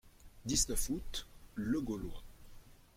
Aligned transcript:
dix-neuf 0.45 0.89
août., 0.89 1.27
Le 1.53 1.79
Gaulois. 1.79 2.23